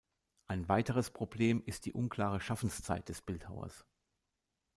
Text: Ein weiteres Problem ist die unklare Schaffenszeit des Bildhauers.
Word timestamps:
Ein 0.47 0.67
weiteres 0.67 1.11
Problem 1.11 1.61
ist 1.67 1.85
die 1.85 1.93
unklare 1.93 2.41
Schaffenszeit 2.41 3.07
des 3.07 3.21
Bildhauers. 3.21 3.85